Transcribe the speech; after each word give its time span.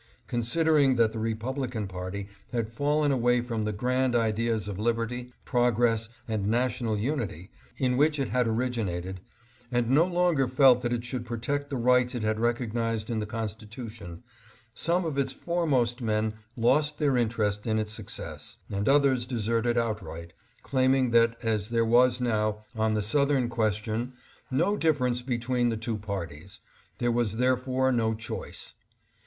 Considering 0.25 0.95
that 0.95 1.11
the 1.11 1.19
Republican 1.19 1.87
party 1.87 2.27
had 2.51 2.71
fallen 2.71 3.11
away 3.11 3.39
from 3.39 3.65
the 3.65 3.71
grand 3.71 4.15
ideas 4.15 4.67
of 4.67 4.79
liberty, 4.79 5.31
progress, 5.45 6.09
and 6.27 6.47
national 6.47 6.97
unity 6.97 7.51
in 7.77 7.95
which 7.95 8.17
it 8.17 8.29
had 8.29 8.47
originated, 8.47 9.21
and 9.71 9.91
no 9.91 10.03
longer 10.05 10.47
felt 10.47 10.81
that 10.81 10.91
it 10.91 11.03
should 11.03 11.23
protect 11.23 11.69
the 11.69 11.77
rights 11.77 12.15
it 12.15 12.23
had 12.23 12.39
recognized 12.39 13.11
in 13.11 13.19
the 13.19 13.27
Constitution, 13.27 14.23
some 14.73 15.05
of 15.05 15.19
its 15.19 15.33
foremost 15.33 16.01
men 16.01 16.33
lost 16.57 16.97
their 16.97 17.15
interest 17.15 17.67
in 17.67 17.77
its 17.77 17.93
success, 17.93 18.57
and 18.71 18.89
others 18.89 19.27
deserted 19.27 19.77
outright, 19.77 20.33
claiming 20.63 21.11
that 21.11 21.37
as 21.43 21.69
there 21.69 21.85
was 21.85 22.19
now, 22.19 22.63
on 22.75 22.95
the 22.95 23.03
Southern 23.03 23.49
question, 23.49 24.13
no 24.49 24.75
difference 24.75 25.21
between 25.21 25.69
the 25.69 25.77
two 25.77 25.99
parties, 25.99 26.59
there 26.97 27.11
was 27.11 27.37
therefore 27.37 27.91
no 27.91 28.15
choice. 28.15 28.73